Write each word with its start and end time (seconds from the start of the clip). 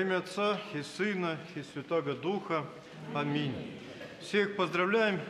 Имя 0.00 0.18
Отца 0.18 0.60
и 0.74 0.82
Сына 0.82 1.36
и 1.56 1.62
Святаго 1.72 2.14
Духа. 2.14 2.64
Аминь. 3.14 3.52
Всех 4.20 4.54
поздравляем 4.54 5.20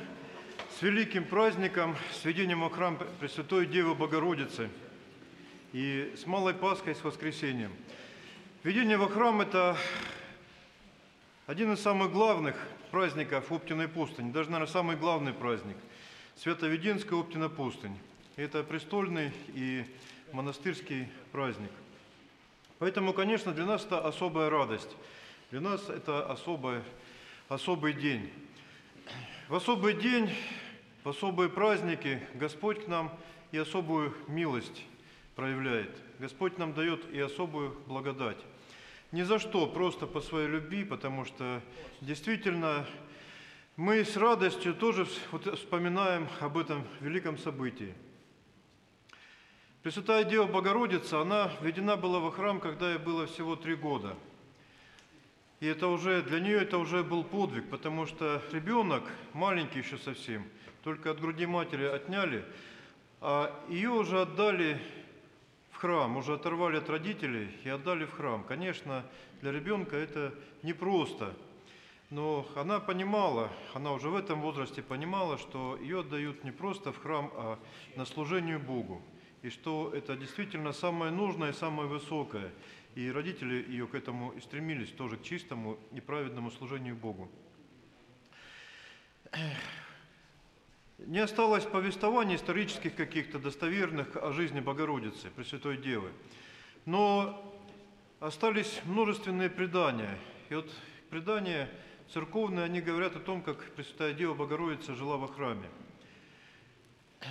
с 0.79 0.83
великим 0.83 1.25
праздником, 1.25 1.97
с 2.13 2.23
введением 2.23 2.61
во 2.61 2.69
храм 2.69 2.99
Пресвятой 3.19 3.65
Девы 3.65 3.95
Богородицы 3.95 4.69
и 5.73 6.13
с 6.19 6.27
Малой 6.27 6.53
Пасхой, 6.53 6.95
с 6.95 7.03
воскресением. 7.03 7.73
Введение 8.63 8.99
во 8.99 9.09
храм– 9.09 9.41
это 9.43 9.75
один 11.47 11.73
из 11.73 11.81
самых 11.81 12.13
главных 12.13 12.55
праздников 12.91 13.51
Оптиной 13.51 13.89
пустыни, 13.89 14.33
даже, 14.33 14.51
наверное, 14.51 14.71
самый 14.71 14.97
главный 14.97 15.33
праздник– 15.33 15.79
Святоведенская 16.37 17.19
Оптина 17.19 17.49
пустынь. 17.49 17.97
Это 18.37 18.63
престольный 18.63 19.33
и 19.55 19.87
монастырский 20.33 21.09
праздник. 21.33 21.71
Поэтому, 22.79 23.13
конечно, 23.13 23.53
для 23.53 23.67
нас 23.67 23.85
это 23.85 24.07
особая 24.07 24.51
радость. 24.51 24.97
Для 25.51 25.61
нас 25.61 25.89
это 25.89 26.25
особый, 26.31 26.81
особый 27.49 27.93
день. 27.93 28.31
В 29.49 29.55
особый 29.57 29.95
день, 29.95 30.31
в 31.03 31.09
особые 31.09 31.49
праздники 31.49 32.23
Господь 32.35 32.85
к 32.85 32.89
нам 32.89 33.13
и 33.51 33.59
особую 33.59 34.15
милость 34.29 34.85
проявляет. 35.35 35.91
Господь 36.21 36.59
нам 36.59 36.73
дает 36.73 37.11
и 37.13 37.19
особую 37.19 37.71
благодать. 37.87 38.39
Ни 39.11 39.23
за 39.23 39.39
что, 39.39 39.67
просто 39.67 40.07
по 40.07 40.21
своей 40.21 40.49
любви, 40.49 40.85
потому 40.85 41.25
что 41.25 41.63
действительно 42.01 42.87
мы 43.77 44.05
с 44.05 44.17
радостью 44.17 44.75
тоже 44.75 45.07
вспоминаем 45.55 46.29
об 46.41 46.59
этом 46.59 46.87
великом 47.01 47.39
событии– 47.39 47.95
Пресвятая 49.85 50.25
Дева 50.25 50.47
Богородица, 50.47 51.21
она 51.21 51.53
введена 51.61 51.97
была 51.97 52.19
во 52.19 52.33
храм, 52.33 52.59
когда 52.59 52.91
ей 52.91 52.99
было 52.99 53.27
всего 53.27 53.55
три 53.55 53.77
года. 53.77 54.17
И 55.61 55.67
это 55.67 55.87
уже, 55.87 56.21
для 56.23 56.41
нее 56.41 56.63
это 56.63 56.79
уже 56.79 57.05
был 57.05 57.23
подвиг, 57.23 57.71
потому 57.71 58.05
что 58.05 58.43
ребенок, 58.51 59.05
маленький 59.35 59.79
еще 59.79 59.97
совсем, 59.97 60.45
только 60.83 61.13
от 61.13 61.21
груди 61.21 61.47
матери 61.47 61.85
отняли, 61.85 62.45
а 63.21 63.55
ее 63.69 63.91
уже 63.91 64.23
отдали 64.23 64.83
в 65.71 65.77
храм, 65.77 66.17
уже 66.17 66.35
оторвали 66.35 66.79
от 66.79 66.91
родителей 66.91 67.49
и 67.63 67.69
отдали 67.69 68.05
в 68.05 68.11
храм. 68.11 68.43
Конечно, 68.43 69.05
для 69.43 69.53
ребенка 69.53 69.95
это 69.95 70.35
непросто, 70.65 71.37
но 72.11 72.45
она 72.57 72.81
понимала, 72.81 73.49
она 73.75 73.93
уже 73.93 74.09
в 74.09 74.17
этом 74.17 74.41
возрасте 74.41 74.83
понимала, 74.83 75.39
что 75.39 75.79
ее 75.81 76.01
отдают 76.01 76.43
не 76.43 76.51
просто 76.51 76.93
в 76.93 76.99
храм, 76.99 77.31
а 77.37 77.59
на 77.95 78.05
служение 78.05 78.59
Богу 78.59 79.01
и 79.43 79.51
что 79.51 79.93
это 79.95 80.17
действительно 80.17 80.73
самое 80.73 81.11
нужное 81.13 81.51
и 81.51 81.55
самое 81.55 81.89
высокое. 81.89 82.53
И 82.95 83.11
родители 83.11 83.65
ее 83.69 83.87
к 83.87 83.95
этому 83.95 84.33
и 84.33 84.41
стремились, 84.41 84.91
тоже 84.91 85.17
к 85.17 85.23
чистому 85.23 85.79
и 85.93 86.01
праведному 86.01 86.51
служению 86.51 86.97
Богу. 86.97 87.31
Не 90.99 91.21
осталось 91.21 91.65
повествований 91.65 92.35
исторических 92.35 92.97
каких-то 92.97 93.39
достоверных 93.39 94.17
о 94.17 94.33
жизни 94.33 94.59
Богородицы, 94.59 95.31
Пресвятой 95.31 95.77
Девы. 95.77 96.11
Но 96.87 97.55
остались 98.19 98.81
множественные 98.85 99.49
предания. 99.49 100.19
И 100.49 100.57
вот 100.57 100.69
предания 101.09 101.71
церковные, 102.13 102.65
они 102.65 102.81
говорят 102.81 103.15
о 103.15 103.21
том, 103.21 103.43
как 103.43 103.63
Пресвятая 103.75 104.13
Дева 104.13 104.35
Богородица 104.35 104.97
жила 104.97 105.19
во 105.19 105.29
храме. 105.29 105.69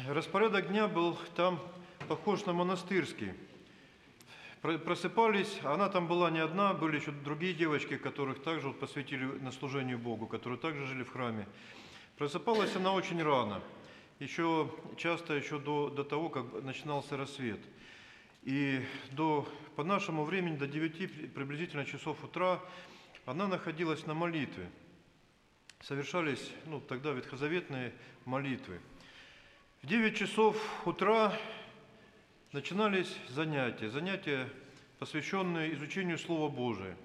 Распорядок 0.07 0.69
дня 0.69 0.87
был 0.87 1.17
там 1.35 1.59
похож 2.07 2.45
на 2.45 2.53
монастырский. 2.53 3.33
Просыпались, 4.61 5.59
она 5.63 5.87
там 5.87 6.07
была 6.07 6.31
не 6.31 6.39
одна, 6.39 6.73
были 6.73 6.97
еще 6.97 7.11
другие 7.11 7.53
девочки, 7.53 7.97
которых 7.97 8.41
также 8.41 8.67
вот 8.67 8.79
посвятили 8.79 9.23
на 9.23 9.51
служение 9.51 9.97
Богу, 9.97 10.25
которые 10.25 10.59
также 10.59 10.85
жили 10.87 11.03
в 11.03 11.11
храме. 11.11 11.47
Просыпалась 12.17 12.75
она 12.75 12.93
очень 12.93 13.21
рано, 13.21 13.61
еще 14.19 14.71
часто 14.97 15.35
еще 15.35 15.59
до, 15.59 15.89
до 15.89 16.03
того, 16.03 16.29
как 16.29 16.63
начинался 16.63 17.17
рассвет. 17.17 17.59
И 18.43 18.83
до, 19.11 19.47
по 19.75 19.83
нашему 19.83 20.23
времени 20.23 20.55
до 20.55 20.67
9 20.67 21.33
приблизительно 21.33 21.85
часов 21.85 22.23
утра 22.23 22.59
она 23.25 23.47
находилась 23.47 24.05
на 24.07 24.13
молитве. 24.13 24.69
Совершались 25.81 26.51
ну, 26.65 26.79
тогда 26.79 27.11
ветхозаветные 27.11 27.93
молитвы. 28.25 28.79
В 29.83 29.87
9 29.87 30.17
часов 30.17 30.57
утра 30.85 31.37
начинались 32.57 33.15
занятия, 33.29 33.91
занятия, 33.91 34.49
посвященные 34.97 35.75
изучению 35.75 36.17
Слова 36.17 36.49
Божия, 36.49 36.97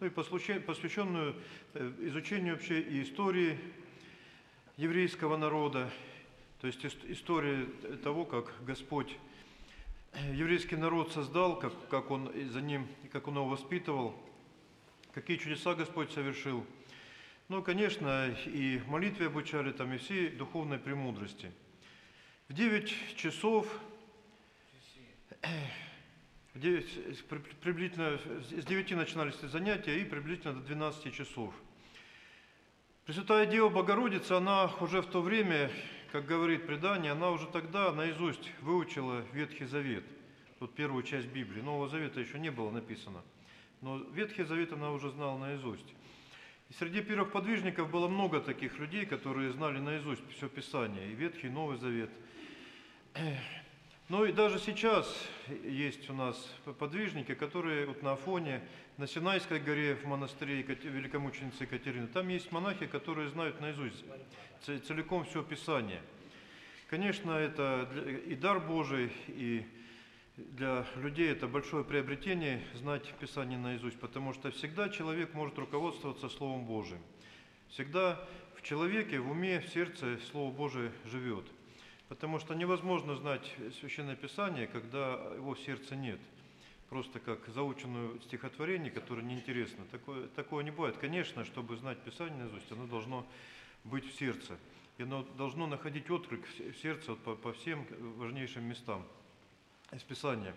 ну 0.00 0.06
и 0.06 0.10
посвященную 0.10 1.34
э, 1.72 1.92
изучению 2.00 2.56
вообще 2.56 2.82
и 2.82 3.02
истории 3.02 3.58
еврейского 4.76 5.38
народа, 5.38 5.90
то 6.60 6.66
есть 6.66 6.84
истории 6.84 7.64
того, 8.04 8.26
как 8.26 8.52
Господь 8.66 9.16
еврейский 10.34 10.76
народ 10.76 11.10
создал, 11.10 11.58
как, 11.58 11.88
как 11.88 12.10
Он 12.10 12.30
за 12.50 12.60
ним, 12.60 12.86
как 13.10 13.28
Он 13.28 13.36
его 13.36 13.48
воспитывал, 13.48 14.14
какие 15.14 15.38
чудеса 15.38 15.74
Господь 15.74 16.12
совершил. 16.12 16.66
Ну, 17.48 17.62
конечно, 17.62 18.28
и 18.44 18.82
молитве 18.86 19.28
обучали 19.28 19.72
там, 19.72 19.90
и 19.94 19.96
всей 19.96 20.28
духовной 20.28 20.78
премудрости. 20.78 21.50
В 22.48 22.52
9 22.52 23.16
часов 23.16 23.66
9, 26.54 27.24
приблизительно 27.60 28.18
с 28.42 28.64
9 28.64 28.90
начинались 28.92 29.36
занятия 29.36 30.00
и 30.00 30.04
приблизительно 30.04 30.54
до 30.54 30.60
12 30.60 31.14
часов. 31.14 31.54
Пресвятая 33.04 33.46
Дева 33.46 33.68
Богородица, 33.68 34.36
она 34.36 34.66
уже 34.80 35.00
в 35.00 35.06
то 35.06 35.22
время, 35.22 35.70
как 36.12 36.26
говорит 36.26 36.66
предание, 36.66 37.12
она 37.12 37.30
уже 37.30 37.46
тогда 37.46 37.92
наизусть 37.92 38.52
выучила 38.60 39.24
Ветхий 39.32 39.64
Завет, 39.64 40.04
вот 40.60 40.74
первую 40.74 41.02
часть 41.04 41.28
Библии. 41.28 41.62
Нового 41.62 41.88
Завета 41.88 42.20
еще 42.20 42.38
не 42.38 42.50
было 42.50 42.70
написано, 42.70 43.22
но 43.80 43.98
Ветхий 44.12 44.42
Завет 44.44 44.72
она 44.72 44.90
уже 44.90 45.10
знала 45.10 45.38
наизусть. 45.38 45.94
И 46.68 46.74
среди 46.74 47.00
первых 47.00 47.32
подвижников 47.32 47.90
было 47.90 48.08
много 48.08 48.40
таких 48.40 48.78
людей, 48.78 49.06
которые 49.06 49.52
знали 49.52 49.78
наизусть 49.78 50.22
все 50.36 50.48
Писание, 50.50 51.10
и 51.10 51.14
Ветхий, 51.14 51.46
и 51.46 51.50
Новый 51.50 51.78
Завет. 51.78 52.10
Ну 54.08 54.24
и 54.24 54.32
даже 54.32 54.58
сейчас 54.58 55.14
есть 55.64 56.08
у 56.08 56.14
нас 56.14 56.34
подвижники, 56.78 57.34
которые 57.34 57.84
вот 57.84 58.02
на 58.02 58.12
Афоне, 58.12 58.62
на 58.96 59.06
Синайской 59.06 59.60
горе 59.60 59.96
в 59.96 60.06
монастыре 60.06 60.62
великомученицы 60.62 61.64
Екатерины, 61.64 62.06
там 62.06 62.26
есть 62.28 62.50
монахи, 62.50 62.86
которые 62.86 63.28
знают 63.28 63.60
наизусть 63.60 64.02
целиком 64.62 65.26
все 65.26 65.42
Писание. 65.42 66.00
Конечно, 66.88 67.32
это 67.32 67.86
и 68.26 68.34
дар 68.34 68.60
Божий, 68.60 69.12
и 69.26 69.66
для 70.38 70.86
людей 70.96 71.30
это 71.30 71.46
большое 71.46 71.84
приобретение 71.84 72.62
знать 72.76 73.12
Писание 73.20 73.58
наизусть, 73.58 74.00
потому 74.00 74.32
что 74.32 74.50
всегда 74.52 74.88
человек 74.88 75.34
может 75.34 75.58
руководствоваться 75.58 76.30
Словом 76.30 76.64
Божиим. 76.64 77.02
Всегда 77.68 78.26
в 78.54 78.62
человеке, 78.62 79.18
в 79.18 79.30
уме, 79.30 79.60
в 79.60 79.68
сердце 79.68 80.18
Слово 80.30 80.50
Божие 80.50 80.92
живет– 81.04 81.44
Потому 82.08 82.38
что 82.38 82.54
невозможно 82.54 83.16
знать 83.16 83.54
Священное 83.80 84.16
Писание, 84.16 84.66
когда 84.66 85.14
его 85.34 85.54
в 85.54 85.60
сердце 85.60 85.94
нет. 85.94 86.18
Просто 86.88 87.20
как 87.20 87.46
заученную 87.48 88.18
стихотворение, 88.22 88.90
которое 88.90 89.22
неинтересно. 89.22 89.84
Такое, 89.90 90.26
такое 90.28 90.64
не 90.64 90.70
бывает. 90.70 90.96
Конечно, 90.96 91.44
чтобы 91.44 91.76
знать 91.76 91.98
Писание 91.98 92.44
наизусть, 92.44 92.72
оно 92.72 92.86
должно 92.86 93.26
быть 93.84 94.10
в 94.10 94.18
сердце. 94.18 94.56
И 94.96 95.02
оно 95.02 95.22
должно 95.36 95.66
находить 95.66 96.10
отклик 96.10 96.46
в 96.46 96.80
сердце 96.80 97.14
по, 97.14 97.36
по 97.36 97.52
всем 97.52 97.86
важнейшим 98.16 98.64
местам 98.64 99.06
из 99.92 100.02
Писания. 100.02 100.54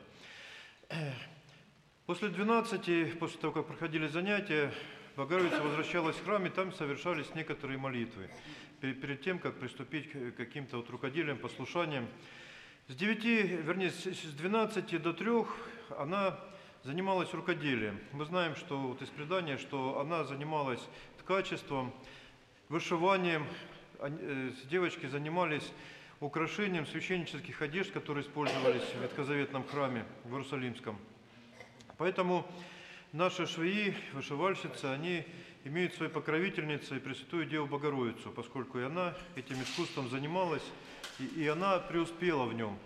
После 2.06 2.30
12, 2.30 3.20
после 3.20 3.40
того, 3.40 3.54
как 3.54 3.68
проходили 3.68 4.08
занятия, 4.08 4.74
Богородица 5.18 5.62
возвращалась 5.62 6.16
в 6.16 6.24
храм, 6.24 6.46
и 6.46 6.50
там 6.50 6.72
совершались 6.72 7.36
некоторые 7.36 7.78
молитвы. 7.78 8.30
Перед 8.80 9.22
тем, 9.22 9.40
как 9.40 9.56
приступить 9.60 10.10
к 10.10 10.32
каким-то 10.38 10.78
вот 10.78 10.90
рукоделиям, 10.90 11.38
послушаниям. 11.38 12.08
С 12.88 12.96
9, 12.96 13.24
вернее, 13.66 13.92
с 13.92 14.34
12 14.38 15.02
до 15.02 15.12
3 15.12 15.32
она 15.98 16.40
занималась 16.84 17.34
рукоделием. 17.34 18.00
Мы 18.14 18.24
знаем, 18.24 18.56
что 18.56 18.78
вот 18.78 19.02
из 19.02 19.10
предания, 19.10 19.58
что 19.58 20.00
она 20.00 20.24
занималась 20.24 20.82
ткачеством, 21.20 21.94
вышиванием. 22.70 23.46
Э, 24.00 24.52
девочки 24.70 25.08
занимались 25.08 25.74
украшением 26.22 26.88
священнических 26.88 27.62
одежд, 27.62 27.92
которые 27.92 28.24
использовались 28.24 28.84
в 28.84 29.02
Ветхозаветном 29.02 29.68
храме 29.68 30.06
в 30.24 30.32
Иерусалимском. 30.32 30.98
Поэтому 31.98 32.48
наши 33.12 33.46
швеи, 33.46 33.96
вышивальщицы, 34.14 34.86
они 34.86 35.26
имеют 35.64 35.94
своей 35.94 36.12
покровительницей 36.12 37.00
Пресвятую 37.00 37.46
Деву 37.46 37.68
Богородицу, 37.68 38.32
поскольку 38.32 38.80
и 38.80 38.84
она 38.84 39.16
этим 39.36 39.62
искусством 39.62 40.10
занималась, 40.10 40.64
и, 41.20 41.26
и 41.26 41.48
она 41.48 41.80
преуспела 41.80 42.46
в 42.46 42.54
нем. 42.54 42.78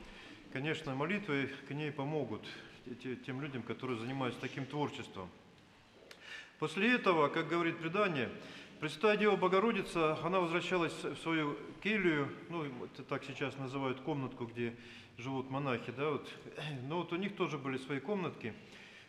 Конечно, 0.51 0.95
молитвы 0.95 1.51
к 1.67 1.71
ней 1.71 1.91
помогут 1.91 2.45
тем 3.25 3.41
людям, 3.41 3.63
которые 3.63 3.99
занимаются 3.99 4.39
таким 4.41 4.65
творчеством. 4.65 5.29
После 6.59 6.93
этого, 6.93 7.27
как 7.27 7.47
говорит 7.47 7.77
предание, 7.79 8.29
Пресвятая 8.79 9.17
Дева 9.17 9.35
Богородица, 9.37 10.17
она 10.23 10.39
возвращалась 10.39 10.93
в 11.03 11.15
свою 11.17 11.57
келью, 11.81 12.29
ну, 12.49 12.65
это 12.83 13.03
так 13.03 13.23
сейчас 13.23 13.57
называют 13.57 14.01
комнатку, 14.01 14.45
где 14.45 14.75
живут 15.17 15.49
монахи, 15.49 15.93
да, 15.95 16.11
вот. 16.11 16.29
Но 16.87 16.97
вот 16.97 17.13
у 17.13 17.15
них 17.15 17.35
тоже 17.35 17.57
были 17.57 17.77
свои 17.77 17.99
комнатки, 17.99 18.53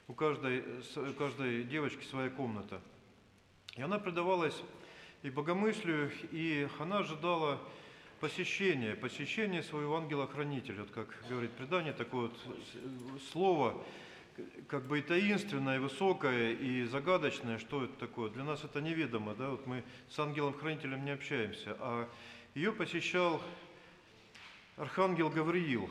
у 0.08 0.14
каждой, 0.14 0.64
у 0.97 1.12
каждой 1.14 1.64
девочки 1.64 2.05
своя 2.05 2.31
комната. 2.31 2.81
И 3.76 3.82
она 3.82 3.99
предавалась 3.99 4.61
и 5.23 5.31
богомыслию, 5.31 6.11
и 6.31 6.69
она 6.79 6.99
ожидала 6.99 7.61
посещения, 8.20 8.94
посещения 8.94 9.62
своего 9.62 9.97
ангела-хранителя. 9.97 10.81
Вот 10.81 10.91
как 10.91 11.08
говорит 11.29 11.50
предание, 11.53 11.93
такое 11.93 12.29
вот 12.29 12.38
слово, 13.32 13.85
как 14.69 14.87
бы 14.87 14.99
и 14.99 15.03
таинственное, 15.03 15.76
и 15.76 15.81
высокое, 15.81 16.53
и 16.53 16.85
загадочное, 16.85 17.58
что 17.58 17.85
это 17.85 17.94
такое. 17.94 18.31
Для 18.31 18.44
нас 18.44 18.64
это 18.64 18.81
неведомо, 18.81 19.35
да, 19.35 19.50
вот 19.50 19.67
мы 19.67 19.82
с 20.08 20.19
ангелом-хранителем 20.19 21.05
не 21.05 21.11
общаемся, 21.11 21.76
а 21.81 22.08
ее 22.55 22.73
посещал 22.73 23.43
архангел 24.76 25.31
Гавриил. 25.31 25.91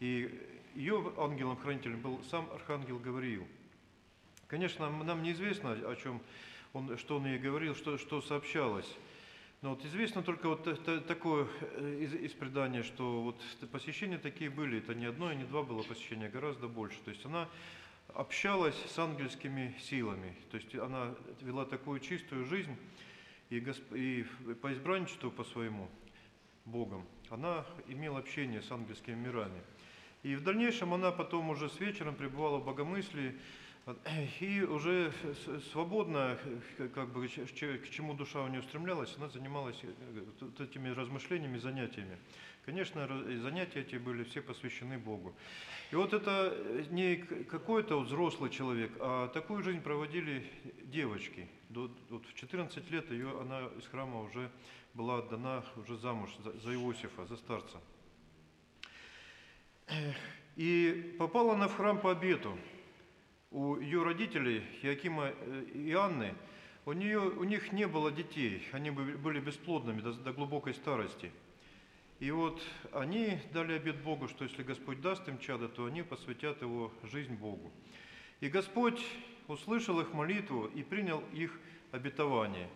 И 0.00 0.47
ее 0.78 1.12
ангелом-хранителем 1.16 2.00
был 2.00 2.22
сам 2.30 2.48
архангел 2.52 3.00
Гавриил. 3.00 3.46
Конечно, 4.46 4.88
нам 4.88 5.22
неизвестно, 5.24 5.72
о 5.72 5.96
чем 5.96 6.22
он, 6.72 6.96
что 6.98 7.16
он 7.16 7.26
ей 7.26 7.38
говорил, 7.38 7.74
что, 7.74 7.98
что 7.98 8.22
сообщалось. 8.22 8.88
Но 9.60 9.70
вот 9.70 9.84
известно 9.84 10.22
только 10.22 10.48
вот 10.48 10.62
такое 11.06 11.48
э, 11.60 11.98
из, 12.00 12.14
из 12.14 12.32
предания, 12.32 12.84
что 12.84 13.22
вот 13.22 13.42
посещения 13.72 14.18
такие 14.18 14.50
были, 14.50 14.78
это 14.78 14.94
не 14.94 15.06
одно 15.06 15.32
и 15.32 15.36
не 15.36 15.42
два 15.42 15.64
было 15.64 15.82
посещения, 15.82 16.28
гораздо 16.28 16.68
больше. 16.68 16.96
То 17.04 17.10
есть 17.10 17.24
она 17.26 17.48
общалась 18.14 18.76
с 18.76 18.96
ангельскими 19.00 19.74
силами, 19.80 20.32
то 20.52 20.58
есть 20.58 20.72
она 20.76 21.12
вела 21.40 21.64
такую 21.64 21.98
чистую 21.98 22.46
жизнь 22.46 22.76
и, 23.50 23.58
госп... 23.58 23.82
и 23.92 24.24
по 24.62 24.72
избранничеству 24.72 25.32
по 25.32 25.42
своему 25.42 25.88
Богом, 26.64 27.04
она 27.30 27.66
имела 27.88 28.20
общение 28.20 28.62
с 28.62 28.70
ангельскими 28.70 29.16
мирами. 29.16 29.60
И 30.22 30.34
в 30.34 30.42
дальнейшем 30.42 30.94
она 30.94 31.12
потом 31.12 31.50
уже 31.50 31.68
с 31.68 31.78
вечером 31.80 32.14
пребывала 32.14 32.58
в 32.58 32.64
богомыслии, 32.64 33.34
и 34.40 34.62
уже 34.62 35.12
свободно, 35.72 36.36
как 36.94 37.08
бы, 37.10 37.26
к 37.26 37.90
чему 37.90 38.14
душа 38.14 38.42
у 38.42 38.48
нее 38.48 38.60
устремлялась, 38.60 39.14
она 39.16 39.28
занималась 39.28 39.78
э, 39.82 40.62
этими 40.62 40.90
размышлениями, 40.90 41.58
занятиями. 41.58 42.18
Конечно, 42.66 43.08
занятия 43.40 43.80
эти 43.80 43.96
были 43.96 44.24
все 44.24 44.42
посвящены 44.42 44.98
Богу. 44.98 45.34
И 45.90 45.96
вот 45.96 46.12
это 46.12 46.54
не 46.90 47.16
какой-то 47.16 48.00
взрослый 48.00 48.50
человек, 48.50 48.92
а 49.00 49.28
такую 49.28 49.62
жизнь 49.62 49.80
проводили 49.80 50.44
девочки. 50.84 51.48
Вот 51.70 51.92
в 52.10 52.34
14 52.34 52.90
лет 52.90 53.10
ее, 53.10 53.40
она 53.40 53.68
из 53.78 53.86
храма 53.86 54.20
уже 54.20 54.50
была 54.92 55.18
отдана 55.18 55.64
уже 55.76 55.96
замуж 55.96 56.30
за, 56.44 56.52
за 56.58 56.74
Иосифа, 56.74 57.24
за 57.24 57.36
старца. 57.36 57.78
И 60.56 61.14
попала 61.18 61.54
она 61.54 61.68
в 61.68 61.76
храм 61.76 62.00
по 62.00 62.10
обету 62.10 62.58
у 63.50 63.76
ее 63.76 64.02
родителей, 64.02 64.62
Якима 64.82 65.32
э, 65.34 65.64
и 65.74 65.92
Анны, 65.92 66.34
у, 66.84 66.92
нее, 66.92 67.20
у 67.20 67.44
них 67.44 67.72
не 67.72 67.86
было 67.86 68.10
детей, 68.10 68.66
они 68.72 68.90
были 68.90 69.40
бесплодными 69.40 70.00
до, 70.00 70.12
до 70.12 70.32
глубокой 70.32 70.74
старости. 70.74 71.32
И 72.18 72.30
вот 72.30 72.60
они 72.92 73.38
дали 73.52 73.74
обет 73.74 74.02
Богу, 74.02 74.28
что 74.28 74.44
если 74.44 74.62
Господь 74.62 75.00
даст 75.00 75.26
им 75.28 75.38
чадо, 75.38 75.68
то 75.68 75.86
они 75.86 76.02
посвятят 76.02 76.60
его 76.60 76.92
жизнь 77.04 77.34
Богу. 77.34 77.70
И 78.40 78.48
Господь 78.48 79.00
услышал 79.46 80.00
их 80.00 80.12
молитву 80.12 80.66
и 80.74 80.82
принял 80.82 81.22
их 81.32 81.58
обетование. 81.92 82.68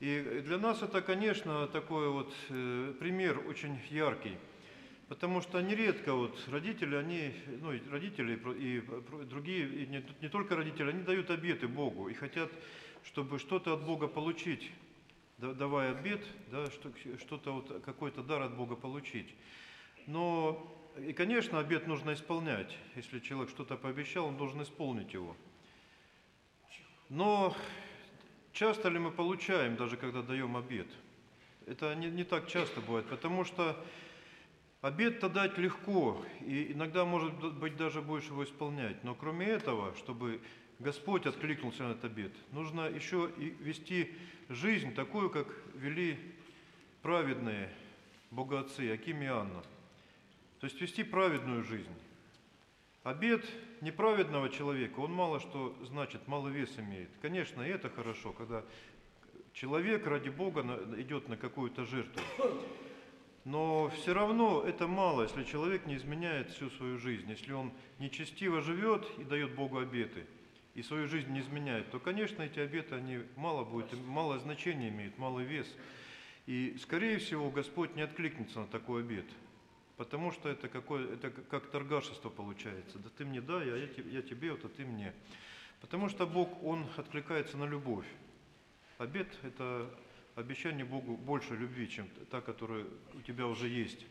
И 0.00 0.42
для 0.44 0.58
нас 0.58 0.82
это, 0.82 1.00
конечно, 1.00 1.66
такой 1.68 2.10
вот 2.10 2.32
э, 2.50 2.94
пример 3.00 3.42
очень 3.48 3.78
яркий– 3.90 4.36
Потому 5.08 5.42
что 5.42 5.60
нередко 5.60 6.14
вот 6.14 6.38
родители, 6.48 6.96
они, 6.96 7.34
ну, 7.60 7.72
родители 7.90 8.40
и 8.58 8.80
другие, 9.26 9.68
и 9.68 9.86
не, 9.86 10.04
не 10.22 10.28
только 10.28 10.56
родители, 10.56 10.90
они 10.90 11.02
дают 11.02 11.30
обеты 11.30 11.68
Богу 11.68 12.08
и 12.08 12.14
хотят, 12.14 12.50
чтобы 13.04 13.38
что-то 13.38 13.74
от 13.74 13.84
Бога 13.84 14.08
получить, 14.08 14.70
давая 15.36 15.90
обет, 15.90 16.24
да, 16.50 16.66
что-то 17.20 17.52
вот, 17.52 17.82
какой-то 17.84 18.22
дар 18.22 18.42
от 18.42 18.56
Бога 18.56 18.76
получить. 18.76 19.34
Но, 20.06 20.74
и, 20.98 21.12
конечно, 21.12 21.58
обет 21.58 21.86
нужно 21.86 22.14
исполнять. 22.14 22.74
Если 22.96 23.20
человек 23.20 23.50
что-то 23.50 23.76
пообещал, 23.76 24.26
он 24.26 24.38
должен 24.38 24.62
исполнить 24.62 25.12
его. 25.12 25.36
Но 27.10 27.54
часто 28.52 28.88
ли 28.88 28.98
мы 28.98 29.10
получаем, 29.10 29.76
даже 29.76 29.98
когда 29.98 30.22
даем 30.22 30.56
обет? 30.56 30.88
Это 31.66 31.94
не, 31.94 32.08
не 32.08 32.24
так 32.24 32.48
часто 32.48 32.80
бывает, 32.80 33.06
потому 33.06 33.44
что 33.44 33.76
Обед-то 34.84 35.30
дать 35.30 35.56
легко, 35.56 36.22
и 36.42 36.72
иногда, 36.72 37.06
может 37.06 37.32
быть, 37.54 37.74
даже 37.74 38.02
больше 38.02 38.32
его 38.32 38.44
исполнять. 38.44 39.02
Но 39.02 39.14
кроме 39.14 39.46
этого, 39.46 39.96
чтобы 39.96 40.42
Господь 40.78 41.24
откликнулся 41.24 41.84
на 41.84 41.92
этот 41.92 42.04
обед, 42.04 42.32
нужно 42.52 42.82
еще 42.82 43.30
и 43.38 43.56
вести 43.60 44.14
жизнь 44.50 44.94
такую, 44.94 45.30
как 45.30 45.48
вели 45.74 46.18
праведные 47.00 47.70
богоотцы 48.30 48.92
Аким 48.92 49.22
и 49.22 49.24
Анна. 49.24 49.62
То 50.60 50.66
есть 50.66 50.78
вести 50.82 51.02
праведную 51.02 51.64
жизнь. 51.64 51.94
Обед 53.04 53.42
неправедного 53.80 54.50
человека, 54.50 55.00
он 55.00 55.14
мало 55.14 55.40
что 55.40 55.74
значит, 55.84 56.28
мало 56.28 56.48
вес 56.48 56.78
имеет. 56.78 57.08
Конечно, 57.22 57.62
и 57.62 57.70
это 57.70 57.88
хорошо, 57.88 58.32
когда 58.32 58.62
человек 59.54 60.06
ради 60.06 60.28
Бога 60.28 60.60
идет 60.98 61.30
на 61.30 61.38
какую-то 61.38 61.86
жертву. 61.86 62.20
Но 63.44 63.90
все 63.90 64.14
равно 64.14 64.62
это 64.66 64.86
мало, 64.86 65.22
если 65.22 65.44
человек 65.44 65.84
не 65.86 65.96
изменяет 65.96 66.50
всю 66.50 66.70
свою 66.70 66.98
жизнь. 66.98 67.28
Если 67.30 67.52
он 67.52 67.72
нечестиво 67.98 68.62
живет 68.62 69.06
и 69.18 69.24
дает 69.24 69.54
Богу 69.54 69.78
обеты, 69.78 70.26
и 70.74 70.82
свою 70.82 71.06
жизнь 71.06 71.30
не 71.30 71.40
изменяет, 71.40 71.90
то, 71.90 72.00
конечно, 72.00 72.42
эти 72.42 72.58
обеты, 72.58 72.94
они 72.94 73.20
мало 73.36 73.64
будет, 73.64 73.92
мало 74.06 74.38
значения 74.38 74.88
имеют, 74.88 75.18
малый 75.18 75.44
вес. 75.44 75.66
И, 76.46 76.76
скорее 76.80 77.18
всего, 77.18 77.50
Господь 77.50 77.94
не 77.94 78.02
откликнется 78.02 78.60
на 78.60 78.66
такой 78.66 79.02
обет, 79.02 79.26
потому 79.98 80.32
что 80.32 80.48
это, 80.48 80.68
какое, 80.68 81.12
это 81.12 81.30
как 81.30 81.66
торгашество 81.70 82.30
получается. 82.30 82.98
Да 82.98 83.10
ты 83.16 83.26
мне 83.26 83.42
дай, 83.42 83.70
а 83.70 83.76
я, 83.76 83.88
я 84.10 84.22
тебе, 84.22 84.52
вот, 84.52 84.64
а 84.64 84.68
ты 84.68 84.84
мне. 84.84 85.12
Потому 85.82 86.08
что 86.08 86.26
Бог, 86.26 86.62
Он 86.64 86.86
откликается 86.96 87.58
на 87.58 87.64
любовь. 87.64 88.06
Обет– 88.96 89.28
это 89.42 89.90
обещание 90.36 90.84
Богу 90.84 91.16
больше 91.16 91.54
любви, 91.54 91.88
чем 91.88 92.08
та, 92.30 92.40
которая 92.40 92.84
у 93.14 93.20
тебя 93.22 93.46
уже 93.46 93.68
есть. 93.68 94.04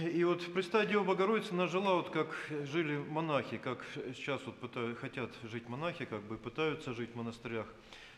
И 0.00 0.24
вот 0.24 0.52
Пресвятая 0.54 0.86
Дева 0.86 1.04
Богородица, 1.04 1.52
она 1.52 1.66
жила 1.66 1.94
вот 1.94 2.08
как 2.10 2.34
жили 2.64 2.96
монахи, 2.96 3.58
как 3.58 3.84
сейчас 4.14 4.40
вот 4.46 4.56
пытают, 4.58 4.98
хотят 4.98 5.30
жить 5.42 5.68
монахи, 5.68 6.06
как 6.06 6.22
бы 6.22 6.38
пытаются 6.38 6.94
жить 6.94 7.10
в 7.10 7.16
монастырях. 7.16 7.66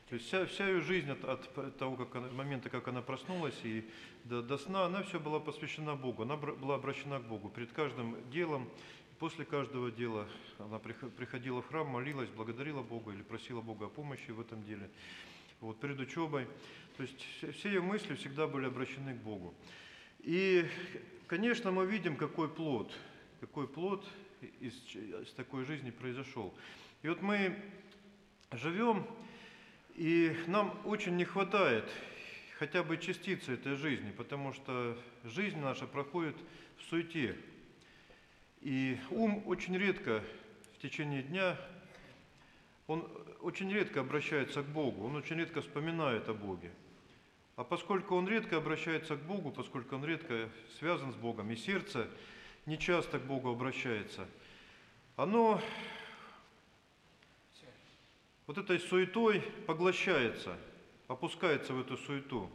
То 0.09 0.15
есть 0.15 0.29
вся, 0.29 0.47
вся 0.47 0.69
ее 0.69 0.81
жизнь 0.83 1.11
от, 1.11 1.25
от 1.25 1.77
того 1.79 1.97
как 1.97 2.15
она, 2.15 2.29
момента, 2.29 2.71
как 2.71 2.87
она 2.87 3.03
проснулась 3.03 3.59
и 3.65 3.85
до, 4.23 4.43
до 4.43 4.57
сна, 4.59 4.85
она 4.85 5.03
все 5.03 5.19
была 5.19 5.41
посвящена 5.41 5.97
Богу, 5.97 6.23
она 6.23 6.37
была 6.37 6.77
обращена 6.77 7.19
к 7.19 7.25
Богу. 7.25 7.49
Перед 7.49 7.73
каждым 7.73 8.17
делом, 8.31 8.71
после 9.19 9.45
каждого 9.45 9.91
дела 9.91 10.29
она 10.59 10.79
приходила 10.79 11.61
в 11.61 11.67
храм, 11.67 11.89
молилась, 11.89 12.29
благодарила 12.29 12.83
Бога 12.83 13.13
или 13.13 13.23
просила 13.23 13.63
Бога 13.63 13.87
о 13.87 13.89
помощи 13.89 14.31
в 14.31 14.41
этом 14.41 14.63
деле 14.65 14.89
вот, 15.65 15.81
перед 15.81 15.99
учебой. 15.99 16.47
То 16.97 17.03
есть 17.03 17.27
все 17.57 17.69
ее 17.69 17.81
мысли 17.81 18.15
всегда 18.15 18.47
были 18.47 18.67
обращены 18.67 19.15
к 19.15 19.23
Богу. 19.23 19.55
И, 20.21 20.67
конечно, 21.27 21.71
мы 21.71 21.87
видим, 21.87 22.17
какой 22.17 22.49
плод, 22.49 22.93
какой 23.41 23.67
плод 23.67 24.07
из, 24.61 24.75
из 24.95 25.33
такой 25.33 25.65
жизни 25.65 25.91
произошел. 25.91 26.55
И 27.03 27.09
вот 27.09 27.23
мы 27.23 27.57
живем, 28.53 29.07
и 29.97 30.37
нам 30.47 30.79
очень 30.85 31.17
не 31.17 31.25
хватает 31.25 31.91
хотя 32.59 32.83
бы 32.83 32.99
частицы 32.99 33.55
этой 33.55 33.77
жизни, 33.77 34.13
потому 34.13 34.53
что 34.53 34.97
жизнь 35.25 35.59
наша 35.59 35.87
проходит 35.87 36.37
в 36.77 36.83
суете. 36.85 37.37
И 38.61 38.99
ум 39.11 39.43
очень 39.47 39.77
редко 39.77 40.23
в 40.75 40.83
течение 40.83 41.23
дня 41.23 41.59
он 42.87 43.09
очень 43.41 43.73
редко 43.73 44.01
обращается 44.01 44.63
к 44.63 44.67
Богу, 44.67 45.07
он 45.07 45.17
очень 45.17 45.37
редко 45.37 45.61
вспоминает 45.63 46.29
о 46.29 46.35
Боге. 46.35 46.71
А 47.57 47.65
поскольку 47.65 48.17
он 48.17 48.29
редко 48.29 48.57
обращается 48.57 49.17
к 49.17 49.23
Богу, 49.23 49.53
поскольку 49.53 49.95
он 49.95 50.05
редко 50.05 50.51
связан 50.79 51.13
с 51.13 51.17
Богом, 51.17 51.51
и 51.51 51.57
сердце 51.57 52.09
не 52.67 52.79
часто 52.79 53.19
к 53.19 53.23
Богу 53.23 53.51
обращается, 53.51 54.27
оно 55.17 55.61
вот 58.47 58.59
этой 58.59 58.79
суетой 58.81 59.41
поглощается, 59.67 60.59
опускается 61.09 61.73
в 61.73 61.81
эту 61.81 61.97
суету. 61.97 62.51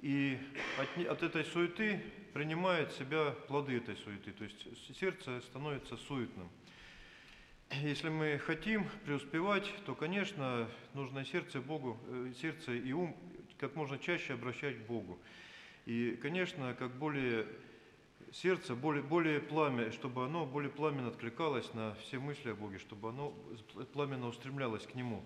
И 0.00 0.38
от, 0.78 1.06
от 1.06 1.22
этой 1.22 1.44
суеты 1.44 2.02
принимает 2.32 2.92
в 2.92 2.98
себя 2.98 3.32
плоды 3.48 3.78
этой 3.78 3.96
суеты. 3.96 4.30
То 4.32 4.44
есть 4.44 4.96
сердце 4.96 5.40
становится 5.40 5.96
суетным. 5.96 6.48
Если 7.70 8.08
мы 8.08 8.38
хотим 8.38 8.88
преуспевать, 9.04 9.70
то, 9.84 9.94
конечно, 9.94 10.68
нужно 10.94 11.24
сердце 11.24 11.60
Богу, 11.60 11.98
э, 12.08 12.32
сердце 12.40 12.72
и 12.72 12.92
ум 12.92 13.16
как 13.58 13.74
можно 13.74 13.98
чаще 13.98 14.34
обращать 14.34 14.78
к 14.78 14.86
Богу. 14.86 15.18
И, 15.86 16.18
конечно, 16.20 16.74
как 16.74 16.92
более 16.96 17.46
сердце, 18.32 18.74
более, 18.74 19.02
более 19.02 19.40
пламя, 19.40 19.92
чтобы 19.92 20.24
оно 20.24 20.44
более 20.44 20.70
пламенно 20.70 21.08
откликалось 21.08 21.72
на 21.74 21.94
все 21.94 22.18
мысли 22.18 22.50
о 22.50 22.54
Боге, 22.54 22.78
чтобы 22.78 23.10
оно 23.10 23.34
пламенно 23.92 24.28
устремлялось 24.28 24.86
к 24.86 24.94
Нему. 24.94 25.24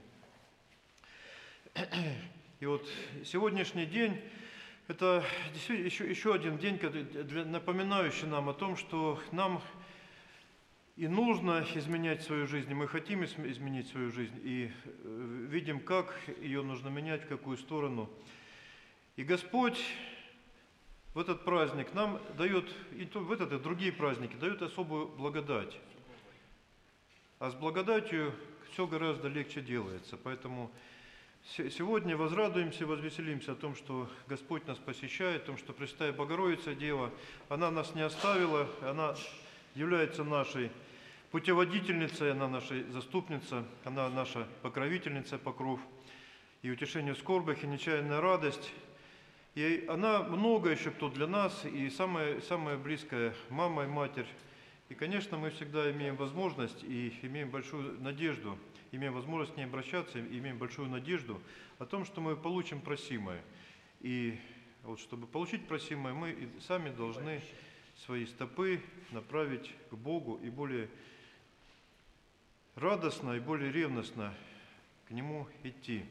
И 2.60 2.66
вот 2.66 2.86
сегодняшний 3.24 3.86
день– 3.86 4.20
это 4.90 5.24
еще, 5.68 6.08
еще 6.08 6.34
один 6.34 6.58
день, 6.58 6.80
напоминающий 7.46 8.26
нам 8.26 8.48
о 8.48 8.54
том, 8.54 8.76
что 8.76 9.20
нам 9.30 9.62
и 11.00 11.08
нужно 11.08 11.64
изменять 11.74 12.22
свою 12.22 12.46
жизнь, 12.46 12.74
мы 12.74 12.86
хотим 12.86 13.22
изм- 13.22 13.50
изменить 13.50 13.88
свою 13.88 14.10
жизнь, 14.10 14.38
и 14.44 14.70
э, 14.84 15.46
видим, 15.48 15.80
как 15.80 16.14
ее 16.42 16.62
нужно 16.62 16.90
менять, 16.90 17.24
в 17.24 17.26
какую 17.28 17.56
сторону. 17.56 18.10
И 19.16 19.24
Господь 19.24 19.82
в 21.14 21.18
этот 21.18 21.42
праздник 21.42 21.94
нам 21.94 22.20
дает, 22.36 22.70
и 22.92 23.08
в 23.14 23.32
этот 23.32 23.50
и 23.50 23.58
другие 23.58 23.92
праздники, 23.92 24.34
дает 24.34 24.60
особую 24.60 25.06
благодать. 25.08 25.74
А 27.38 27.48
с 27.50 27.54
благодатью 27.54 28.34
все 28.70 28.86
гораздо 28.86 29.28
легче 29.28 29.62
делается. 29.62 30.18
Поэтому 30.18 30.70
се- 31.44 31.70
сегодня 31.70 32.14
возрадуемся, 32.14 32.84
возвеселимся 32.84 33.52
о 33.52 33.54
том, 33.54 33.74
что 33.74 34.06
Господь 34.28 34.66
нас 34.66 34.76
посещает, 34.76 35.44
о 35.44 35.46
том, 35.46 35.56
что 35.56 35.72
Пресвятая 35.72 36.12
Богородица 36.12 36.74
Дева, 36.74 37.10
она 37.48 37.70
нас 37.70 37.94
не 37.94 38.02
оставила, 38.02 38.68
она 38.82 39.14
является 39.74 40.24
нашей 40.24 40.70
путеводительницей, 41.30 42.32
она 42.32 42.48
наша 42.48 42.82
заступница, 42.90 43.64
она 43.84 44.08
наша 44.08 44.46
покровительница, 44.62 45.38
покров, 45.38 45.80
и 46.62 46.70
утешение 46.70 47.14
в 47.14 47.18
скорбях, 47.18 47.62
и 47.62 47.66
нечаянная 47.66 48.20
радость. 48.20 48.72
И 49.54 49.84
она 49.88 50.22
много 50.22 50.70
еще 50.70 50.90
кто 50.90 51.08
для 51.08 51.26
нас, 51.26 51.64
и 51.64 51.88
самая, 51.90 52.40
самая 52.40 52.76
близкая 52.76 53.34
мама 53.48 53.84
и 53.84 53.86
матерь. 53.86 54.26
И, 54.88 54.94
конечно, 54.94 55.38
мы 55.38 55.50
всегда 55.50 55.90
имеем 55.92 56.16
возможность 56.16 56.82
и 56.82 57.14
имеем 57.22 57.50
большую 57.50 58.00
надежду, 58.00 58.58
имеем 58.92 59.14
возможность 59.14 59.54
к 59.54 59.56
ней 59.56 59.64
обращаться, 59.64 60.20
имеем 60.20 60.58
большую 60.58 60.88
надежду 60.88 61.40
о 61.78 61.86
том, 61.86 62.04
что 62.04 62.20
мы 62.20 62.36
получим 62.36 62.80
просимое. 62.80 63.40
И 64.00 64.38
вот 64.82 64.98
чтобы 64.98 65.26
получить 65.26 65.66
просимое, 65.66 66.12
мы 66.12 66.32
и 66.32 66.48
сами 66.60 66.90
должны 66.90 67.40
свои 68.04 68.26
стопы 68.26 68.80
направить 69.12 69.70
к 69.90 69.94
Богу 69.94 70.40
и 70.42 70.50
более 70.50 70.88
радостно 72.80 73.32
и 73.32 73.40
более 73.40 73.70
ревностно 73.72 74.34
к 75.06 75.10
Нему 75.10 75.46
идти. 75.62 76.04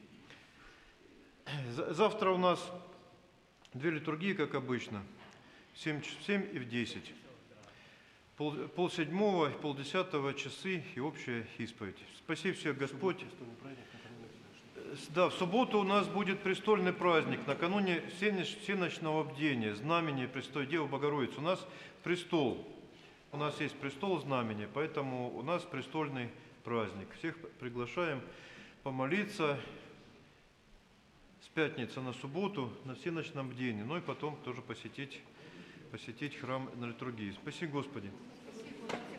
За- 1.71 1.93
Завтра 1.93 2.31
у 2.31 2.37
нас 2.37 2.71
две 3.73 3.91
литургии, 3.91 4.33
как 4.33 4.55
обычно, 4.55 5.03
в 5.73 5.79
7, 5.79 6.01
ч- 6.01 6.11
в 6.19 6.23
7 6.25 6.47
и 6.53 6.59
в 6.59 6.69
10. 6.69 7.13
Пол, 8.37 8.53
пол 8.75 8.89
седьмого, 8.89 9.49
пол 9.49 9.75
десятого 9.75 10.33
часы 10.33 10.83
и 10.95 10.99
общая 10.99 11.45
исповедь. 11.57 11.97
Спаси 12.17 12.51
всех 12.53 12.77
Господь. 12.77 13.25
Да, 15.09 15.29
в 15.29 15.33
субботу 15.33 15.79
у 15.79 15.83
нас 15.83 16.07
будет 16.07 16.41
престольный 16.41 16.93
праздник, 16.93 17.45
накануне 17.45 18.01
всеноч- 18.19 18.59
всеночного 18.61 19.23
бдения, 19.23 19.75
знамени 19.75 20.25
Престой 20.25 20.65
Девы 20.65 20.87
Богородицы. 20.87 21.37
У 21.39 21.41
нас 21.41 21.65
престол, 22.03 22.65
у 23.31 23.37
нас 23.37 23.59
есть 23.59 23.75
престол 23.75 24.19
знамени, 24.19 24.67
поэтому 24.73 25.29
у 25.37 25.43
нас 25.43 25.63
престольный 25.63 26.29
праздник. 26.63 27.07
Всех 27.17 27.37
приглашаем 27.59 28.21
помолиться 28.83 29.59
с 31.41 31.47
пятницы 31.49 32.01
на 32.01 32.13
субботу 32.13 32.71
на 32.85 32.95
всеночном 32.95 33.49
бдении, 33.49 33.83
ну 33.83 33.97
и 33.97 34.01
потом 34.01 34.37
тоже 34.43 34.61
посетить, 34.61 35.19
посетить 35.91 36.35
храм 36.37 36.69
на 36.75 36.85
литургии. 36.85 37.31
Спаси 37.31 37.65
Господи. 37.65 38.11
Спасибо. 38.43 39.18